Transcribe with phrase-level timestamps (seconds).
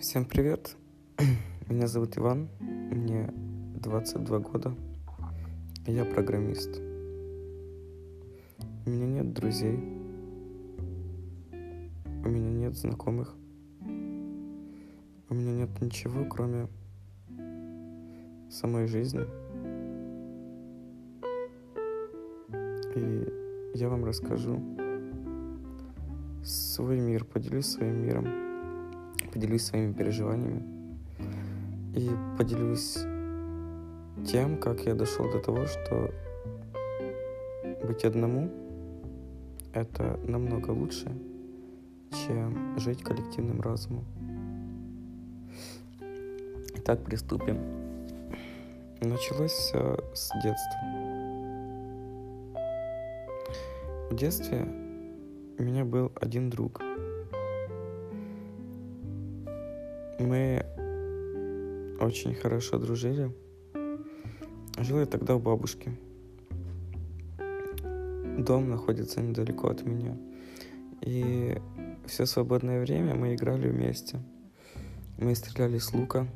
[0.00, 0.76] Всем привет!
[1.68, 3.34] Меня зовут Иван, мне
[3.82, 4.72] 22 года,
[5.88, 6.80] я программист.
[8.86, 9.76] У меня нет друзей,
[11.50, 13.34] у меня нет знакомых,
[13.80, 16.68] у меня нет ничего, кроме
[18.48, 19.26] самой жизни.
[22.94, 24.62] И я вам расскажу
[26.44, 28.47] свой мир, поделюсь своим миром
[29.32, 30.62] поделюсь своими переживаниями
[31.94, 32.98] и поделюсь
[34.26, 36.10] тем, как я дошел до того, что
[37.86, 38.50] быть одному—
[39.72, 41.10] это намного лучше,
[42.10, 44.04] чем жить коллективным разумом.
[46.76, 47.58] Итак, приступим.
[49.00, 50.80] Началось все с детства.
[54.10, 54.66] В детстве
[55.58, 56.80] у меня был один друг—
[60.18, 60.64] Мы
[62.00, 63.32] очень хорошо дружили.
[64.80, 65.92] Жил я тогда у бабушки.
[68.38, 70.16] Дом находится недалеко от меня.
[71.02, 71.56] И
[72.06, 74.20] все свободное время мы играли вместе.
[75.18, 76.26] Мы стреляли с лука,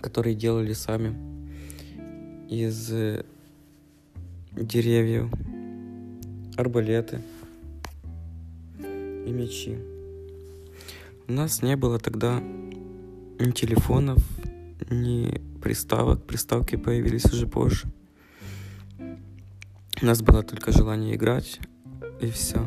[0.00, 1.16] который делали сами
[2.48, 2.88] из
[4.52, 5.28] деревьев,
[6.56, 7.20] арбалеты
[8.78, 9.97] и мечи.
[11.28, 14.16] У нас не было тогда ни телефонов,
[14.88, 16.24] ни приставок.
[16.24, 17.86] Приставки появились уже позже.
[20.00, 21.60] У нас было только желание играть,
[22.22, 22.60] и все.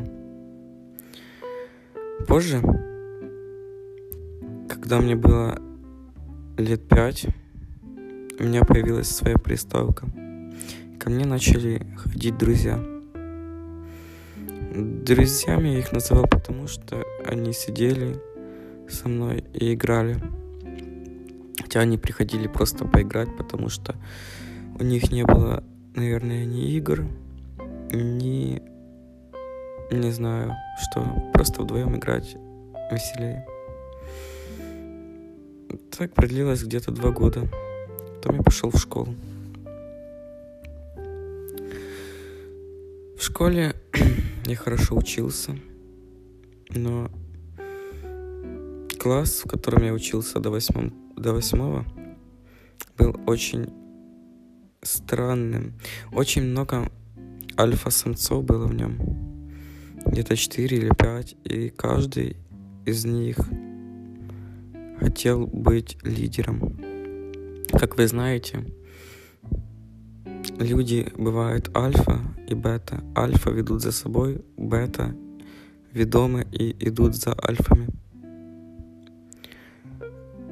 [2.28, 2.60] Позже,
[4.68, 5.60] когда мне было
[6.56, 7.26] лет пять,
[8.38, 10.06] у меня появилась своя приставка.
[11.00, 12.80] Ко мне начали ходить друзья.
[14.76, 18.22] Друзьями я их называл потому, что они сидели
[18.88, 20.16] со мной и играли.
[21.60, 23.94] Хотя они приходили просто поиграть, потому что
[24.78, 25.64] у них не было,
[25.94, 27.06] наверное, ни игр,
[27.92, 28.62] ни...
[29.90, 31.30] Не знаю, что.
[31.34, 32.36] Просто вдвоем играть
[32.90, 33.46] веселее.
[35.96, 37.48] Так продлилось где-то два года.
[38.16, 39.14] Потом я пошел в школу.
[43.18, 43.76] В школе
[44.46, 45.56] я хорошо учился,
[46.70, 47.10] но
[49.02, 51.84] класс, в котором я учился до, восьмом, до восьмого,
[52.96, 53.66] был очень
[54.80, 55.74] странным.
[56.12, 56.88] Очень много
[57.58, 58.96] альфа-самцов было в нем.
[60.06, 61.36] Где-то 4 или 5.
[61.42, 62.36] И каждый
[62.86, 63.38] из них
[65.00, 66.78] хотел быть лидером.
[67.72, 68.64] Как вы знаете,
[70.60, 73.02] люди бывают альфа и бета.
[73.16, 75.12] Альфа ведут за собой, бета
[75.92, 78.01] ведомы и идут за альфами.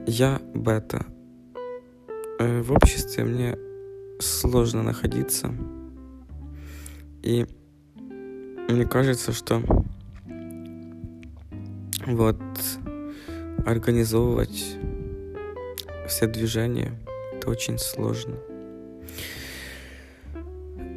[0.06, 1.06] Я бета.
[2.38, 3.56] Э, в обществе мне
[4.18, 5.54] сложно находиться.
[7.22, 7.46] И
[8.68, 9.62] мне кажется, что
[12.06, 12.40] вот
[13.66, 14.76] организовывать
[16.08, 16.92] все движения
[17.36, 18.36] это очень сложно.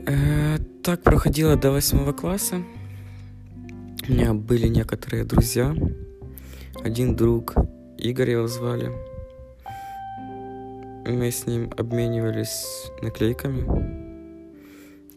[0.08, 2.62] Э, так проходило до восьмого класса.
[4.08, 5.76] У меня были некоторые друзья.
[6.84, 7.54] Один друг
[8.04, 8.92] Игорь его звали.
[11.06, 13.64] Мы с ним обменивались наклейками,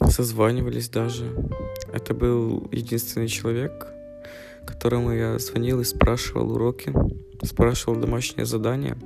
[0.08, 1.34] созванивались даже.
[1.92, 3.88] Это был единственный человек,
[4.64, 6.92] которому я звонил и спрашивал уроки,
[7.42, 8.96] спрашивал домашнее задание,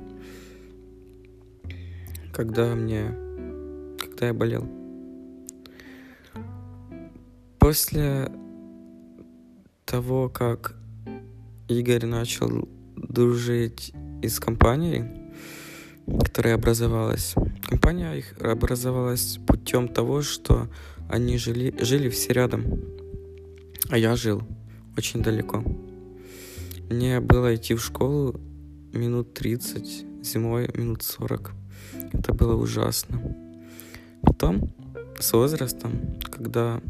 [2.33, 3.15] когда мне,
[3.97, 4.69] когда я болел.
[7.57, 8.31] После
[9.85, 10.75] того, как
[11.67, 12.69] Игорь начал
[13.11, 15.05] дружить из компанией,
[16.07, 17.35] которая образовалась.
[17.67, 20.67] Компания их образовалась путем того, что
[21.09, 22.79] они жили, жили все рядом,
[23.89, 24.43] а я жил
[24.97, 25.63] очень далеко.
[26.89, 28.39] Мне было идти в школу
[28.93, 31.51] минут 30, зимой минут 40.
[32.13, 33.21] Это было ужасно.
[34.21, 34.73] Потом,
[35.19, 36.81] с возрастом, когда,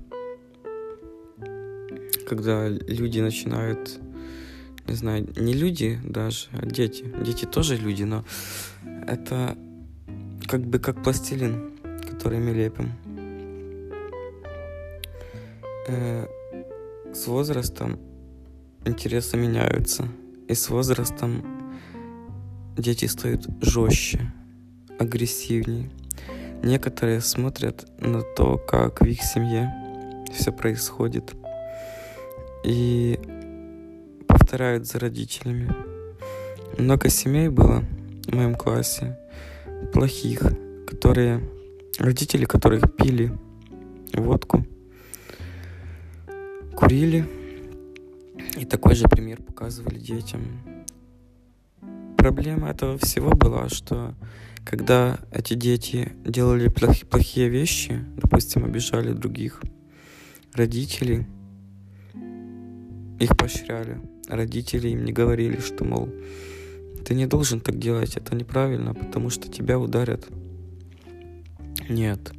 [2.27, 4.00] когда люди начинают
[4.91, 7.05] не знаю, не люди даже, а дети.
[7.23, 8.25] Дети тоже люди, но
[9.07, 9.57] это
[10.47, 11.71] как бы как пластилин,
[12.09, 12.91] который мы лепим.
[15.88, 16.27] Э,
[17.13, 17.99] с возрастом
[18.85, 20.09] интересы меняются.
[20.49, 21.41] И с возрастом
[22.77, 24.33] дети стают жестче,
[24.99, 25.89] агрессивнее.
[26.63, 29.73] Некоторые смотрят на то, как в их семье
[30.33, 31.33] все происходит.
[32.65, 33.17] И
[34.31, 35.69] повторяют за родителями.
[36.77, 37.83] много семей было
[38.27, 39.17] в моем классе,
[39.93, 40.41] плохих,
[40.87, 41.41] которые,
[41.99, 43.31] родители которых пили
[44.13, 44.65] водку,
[46.75, 47.25] курили,
[48.57, 50.41] и такой же пример показывали детям.
[52.17, 54.13] Проблема этого всего была, что
[54.63, 59.61] когда эти дети делали плохие вещи, допустим, обижали других
[60.53, 61.25] родителей,
[63.19, 64.10] их поощряли.
[64.27, 66.09] Родители им не говорили, что, мол,
[67.06, 70.27] ты не должен так делать, это неправильно, потому что тебя ударят.
[71.89, 72.31] Нет,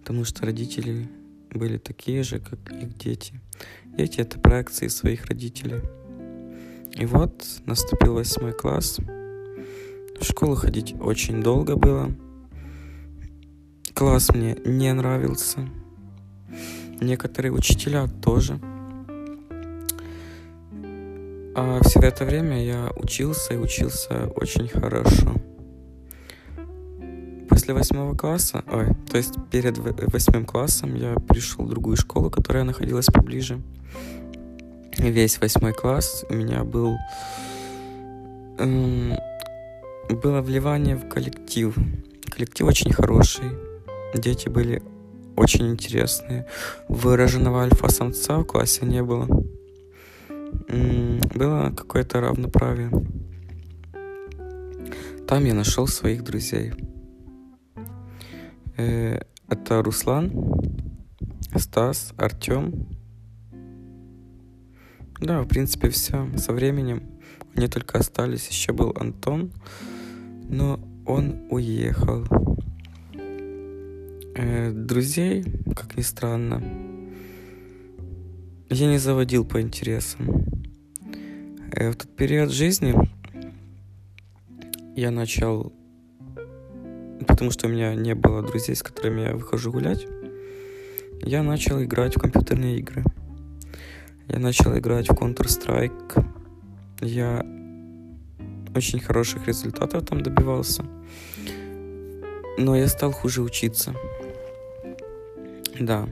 [0.00, 1.08] потому что родители
[1.50, 3.40] были такие же, как их дети.
[3.86, 5.80] Дети— это проекции своих родителей.
[6.94, 8.98] И вот наступил восьмой класс.
[8.98, 12.14] В школу ходить очень долго было.
[13.94, 15.68] Класс мне не нравился.
[17.00, 18.60] Некоторые учителя тоже.
[21.54, 25.34] А все это время я учился и учился очень хорошо.
[27.48, 32.64] После восьмого класса, ой, то есть перед восьмым классом я пришел в другую школу, которая
[32.64, 33.60] находилась поближе.
[34.96, 36.96] Весь восьмой класс у меня был
[38.58, 39.14] эм,
[40.08, 41.76] было вливание в коллектив.
[42.30, 43.50] Коллектив очень хороший.
[44.14, 44.82] Дети были
[45.36, 46.46] очень интересные.
[46.88, 49.26] Выраженного альфа-самца в классе не было.
[51.34, 52.90] Было какое-то равноправие.
[55.26, 56.72] Там я нашел своих друзей.
[58.76, 60.32] Э, это Руслан,
[61.56, 62.86] Стас, Артем.
[65.20, 66.28] Да, в принципе, все.
[66.36, 67.02] Со временем
[67.54, 68.48] они только остались.
[68.48, 69.52] Еще был Антон,
[70.48, 72.24] но он уехал.
[74.34, 75.44] Э, друзей,
[75.76, 76.62] как ни странно,
[78.72, 80.46] я не заводил по интересам.
[81.72, 82.94] Э, в тот период жизни
[84.96, 85.72] я начал,
[87.26, 90.06] потому что у меня не было друзей, с которыми я выхожу гулять,
[91.20, 93.04] я начал играть в компьютерные игры.
[94.28, 96.24] Я начал играть в Counter-Strike.
[97.02, 97.44] Я
[98.74, 100.82] очень хороших результатов там добивался.
[102.56, 103.94] Но я стал хуже учиться.
[105.78, 106.08] Да.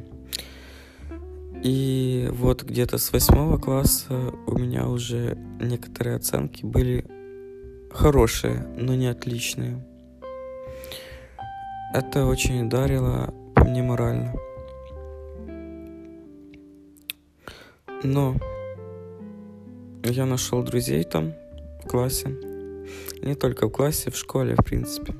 [1.62, 7.05] И вот где-то с восьмого класса у меня уже некоторые оценки были
[7.91, 9.85] хорошие, но не отличные.
[11.93, 14.35] Это очень ударило по мне морально.
[18.03, 18.37] Но
[20.03, 21.35] я нашел друзей там,
[21.85, 22.29] в классе.
[23.23, 25.15] Не только в классе, в школе, в принципе.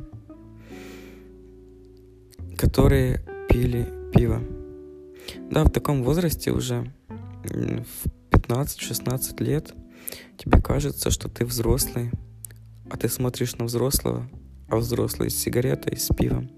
[2.57, 4.41] Которые пили пиво.
[5.50, 6.93] Да, в таком возрасте уже,
[7.44, 9.75] в 15-16 лет,
[10.37, 12.11] тебе кажется, что ты взрослый,
[12.91, 14.29] а ты смотришь на взрослого,
[14.69, 16.50] а взрослый с сигаретой, с пивом.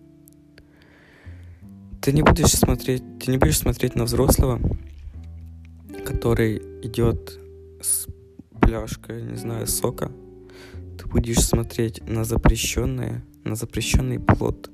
[2.00, 4.60] Ты не будешь смотреть, ты не будешь смотреть на взрослого,
[6.04, 7.38] который идет
[7.80, 8.06] с
[8.60, 10.10] пляжкой, не знаю, сока.
[10.98, 14.70] Ты будешь смотреть на запрещенное, на запрещенный плод.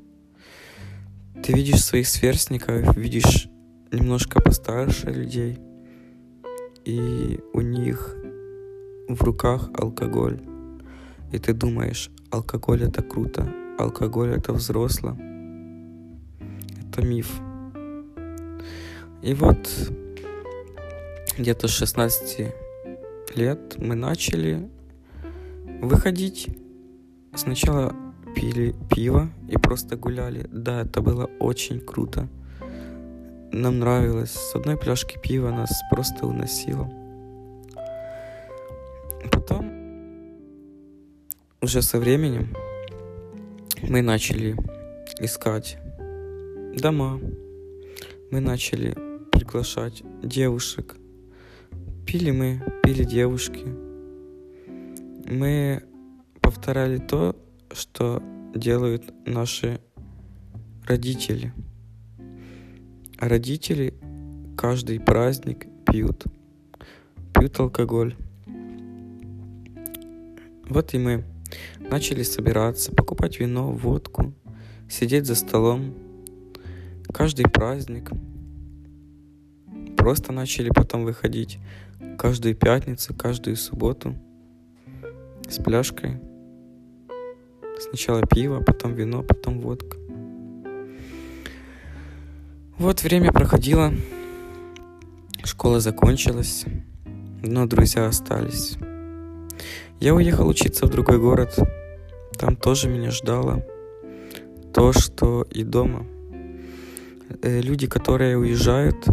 [1.42, 3.48] Ты видишь своих сверстников, видишь
[3.92, 5.58] немножко постарше людей,
[6.84, 8.16] и у них
[9.08, 10.40] в руках алкоголь.
[11.32, 15.16] И ты думаешь, алкоголь это круто, алкоголь это взросло.
[16.88, 17.40] Это миф.
[19.22, 19.58] И вот
[21.36, 22.54] где-то с 16
[23.34, 24.68] лет мы начали
[25.82, 26.48] выходить.
[27.34, 27.94] Сначала
[28.34, 30.48] пили пиво и просто гуляли.
[30.52, 32.28] Да, это было очень круто.
[33.52, 34.32] Нам нравилось.
[34.32, 36.90] С одной пляжки пива нас просто уносило.
[39.32, 39.72] Потом,
[41.62, 42.54] уже со временем,
[43.82, 44.54] мы начали
[45.18, 45.78] искать
[46.76, 47.18] дома.
[48.30, 48.94] Мы начали
[49.32, 50.96] приглашать девушек.
[52.06, 53.64] Пили мы, пили девушки.
[55.26, 55.82] Мы
[56.42, 57.34] повторяли то,
[57.72, 58.22] что
[58.54, 59.80] делают наши
[60.86, 61.54] родители–
[63.18, 63.94] родители
[64.56, 66.24] каждый праздник пьют.
[67.34, 68.16] Пьют алкоголь.
[70.68, 71.24] Вот и мы
[71.78, 74.32] начали собираться, покупать вино, водку,
[74.88, 75.94] сидеть за столом.
[77.12, 78.10] Каждый праздник.
[79.96, 81.58] Просто начали потом выходить
[82.18, 84.14] каждую пятницу, каждую субботу
[85.48, 86.20] с пляжкой.
[87.80, 89.96] Сначала пиво, потом вино, потом водка.
[92.78, 93.92] Вот время проходило,
[95.42, 96.64] школа закончилась,
[97.42, 98.76] но друзья остались.
[99.98, 101.58] Я уехал учиться в другой город.
[102.38, 103.66] Там тоже меня ждало
[104.72, 106.06] то, что и дома.
[107.42, 109.08] Э, люди, которые уезжают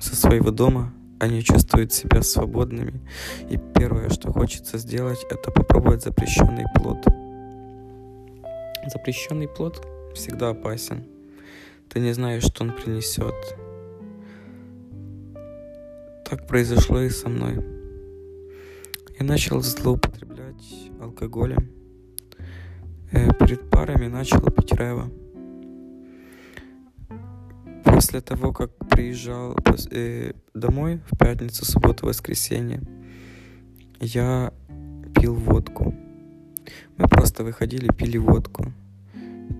[0.00, 3.02] со своего дома, они чувствуют себя свободными.
[3.50, 7.04] И первое, что хочется сделать, это попробовать запрещенный плод.
[8.90, 11.19] Запрещенный плод всегда опасен.
[11.90, 13.34] Ты не знаешь, что он принесет.
[16.24, 17.64] Так произошло и со мной.
[19.18, 21.68] Я начал злоупотреблять алкоголем.
[23.10, 25.10] Э, перед парами начал пить рэва.
[27.84, 29.56] После того, как приезжал
[29.90, 32.82] э, домой в пятницу, субботу, воскресенье,
[33.98, 34.54] я
[35.12, 35.92] пил водку.
[36.96, 38.72] Мы просто выходили, пили водку.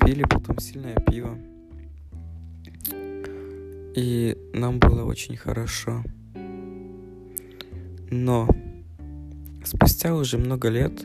[0.01, 1.37] Пили потом сильное пиво.
[3.95, 6.03] И нам было очень хорошо.
[8.11, 8.49] Но
[9.65, 11.05] спустя уже много лет,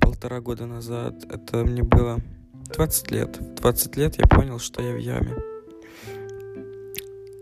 [0.00, 2.20] полтора года назад, это мне было
[2.74, 3.38] 20 лет.
[3.38, 5.36] В 20 лет я понял, что я в яме.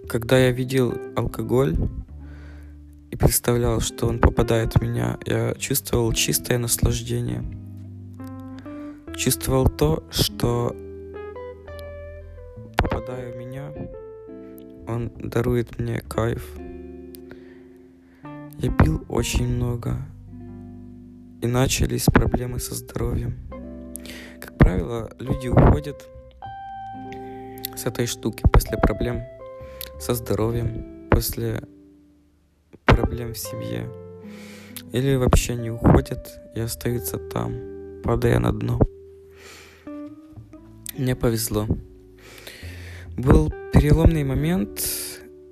[0.09, 1.77] Когда я видел алкоголь
[3.11, 7.45] и представлял, что он попадает в меня, я чувствовал чистое наслаждение.
[9.17, 10.75] Чувствовал то, что
[13.09, 13.73] попадая в меня,
[14.87, 16.59] он дарует мне кайф.
[18.59, 19.97] Я пил очень много,
[21.41, 23.35] и начались проблемы со здоровьем.
[24.41, 26.07] Как правило, люди уходят
[27.75, 29.23] с этой штуки после проблем
[29.99, 31.63] со здоровьем, после
[32.85, 33.89] проблем в семье.
[34.93, 38.79] Или вообще не уходят и остаются там, падая на дно.
[40.99, 41.67] Мне повезло.
[43.19, 44.81] Был переломный момент,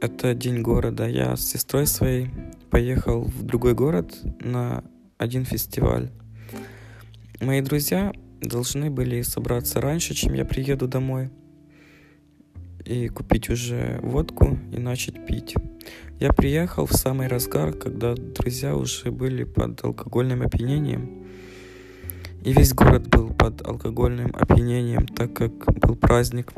[0.00, 1.08] это день города.
[1.08, 2.30] Я с сестрой своей
[2.70, 4.84] поехал в другой город на
[5.18, 6.12] один фестиваль.
[7.40, 11.30] Мои друзья должны были собраться раньше, чем я приеду домой
[12.84, 15.56] и купить уже водку и начать пить.
[16.20, 21.26] Я приехал в самый разгар, когда друзья уже были под алкогольным опьянением.
[22.44, 26.52] И весь город был под алкогольным опьянением, так как был праздник.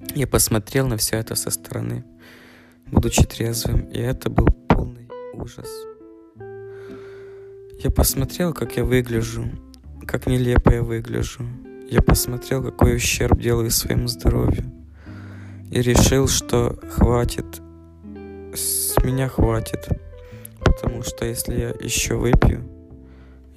[0.00, 2.04] Я посмотрел на все это со стороны,
[2.86, 5.68] будучи трезвым, и это был полный ужас.
[7.82, 9.44] Я посмотрел, как я выгляжу,
[10.06, 11.44] как нелепо я выгляжу.
[11.90, 14.64] Я посмотрел, какой ущерб делаю своему здоровью.
[15.70, 17.60] И решил, что хватит.
[18.54, 19.88] С меня хватит.
[20.60, 22.68] Потому что если я еще выпью,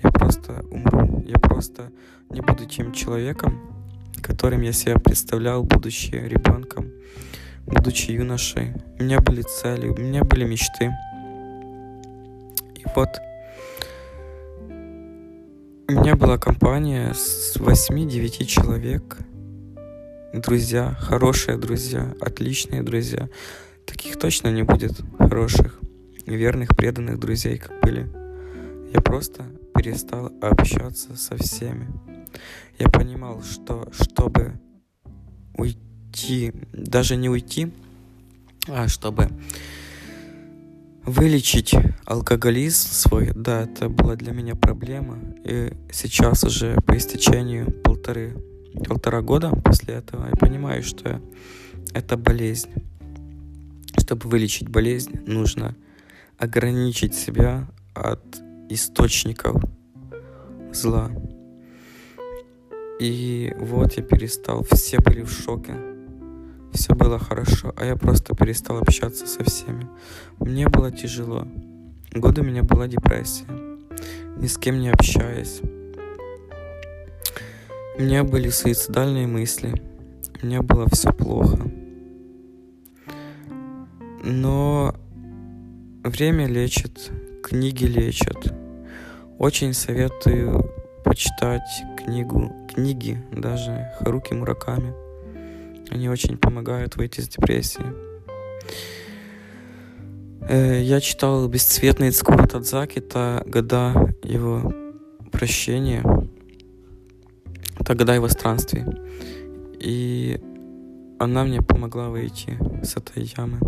[0.03, 1.23] я просто умру.
[1.27, 1.91] Я просто
[2.29, 3.80] не буду тем человеком,
[4.21, 6.91] которым я себя представлял, будучи ребенком,
[7.65, 8.73] будучи юношей.
[8.99, 10.91] У меня были цели, у меня были мечты.
[12.75, 13.09] И вот
[15.87, 19.17] у меня была компания с 8-9 человек.
[20.33, 23.27] Друзья, хорошие друзья, отличные друзья.
[23.85, 25.81] Таких точно не будет хороших,
[26.25, 28.09] верных, преданных друзей, как были.
[28.93, 29.43] Я просто
[29.75, 31.87] перестал общаться со всеми.
[32.79, 34.59] Я понимал, что чтобы
[35.55, 37.71] уйти, даже не уйти,
[38.67, 39.29] а чтобы
[41.03, 41.73] Вылечить
[42.05, 45.17] алкоголизм свой, да, это была для меня проблема.
[45.43, 48.37] И сейчас уже по истечению полторы,
[48.87, 51.19] полтора года после этого я понимаю, что
[51.95, 52.69] это болезнь.
[53.97, 55.75] Чтобы вылечить болезнь, нужно
[56.37, 58.21] ограничить себя от
[58.69, 59.59] источников
[60.71, 61.09] зла.
[63.01, 65.73] И вот я перестал, все были в шоке
[66.73, 69.87] все было хорошо, а я просто перестал общаться со всеми.
[70.39, 71.47] Мне было тяжело.
[72.13, 73.45] Годы у меня была депрессия.
[74.37, 75.61] Ни с кем не общаясь.
[77.97, 79.81] У меня были суицидальные мысли.
[80.41, 81.59] У меня было все плохо.
[84.23, 84.95] Но
[86.03, 87.11] время лечит,
[87.43, 88.53] книги лечат.
[89.37, 90.71] Очень советую
[91.03, 94.93] почитать книгу, книги даже Харуки Мураками.
[95.89, 97.85] Они очень помогают выйти из депрессии.
[100.47, 104.73] Э, я читал «Бесцветный Цкура Тадзаки», это года его
[105.31, 106.03] прощения,
[107.79, 108.83] это года его странствий.
[109.79, 110.39] И
[111.19, 113.59] она мне помогла выйти с этой ямы.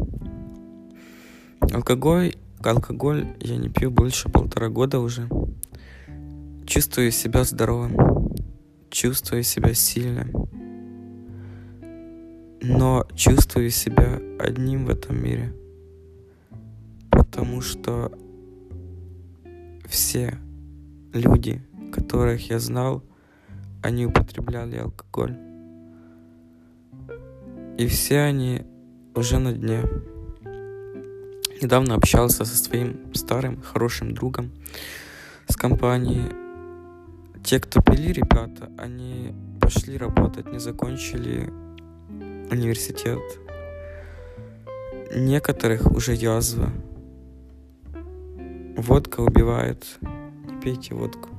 [1.74, 2.34] Алкоголь,
[2.64, 5.28] алкоголь я не пью больше полтора года уже.
[6.66, 8.23] Чувствую себя здоровым,
[8.94, 10.48] чувствую себя сильным
[12.64, 15.54] но чувствую себя одним в этом мире,
[17.12, 18.10] потому что
[19.86, 20.38] все
[21.14, 23.04] люди, которых я знал,
[23.82, 25.38] они употребляли алкоголь.
[27.78, 28.66] И все они
[29.14, 29.84] уже на дне.
[31.62, 34.52] Недавно общался со своим старым хорошим другом
[35.50, 36.43] с компанией.
[37.44, 41.52] Те, кто пили, ребята, они пошли работать, не закончили
[42.50, 43.20] университет.
[45.14, 46.72] Некоторых уже язва.
[48.78, 49.86] Водка убивает.
[50.02, 51.33] Не пейте водку.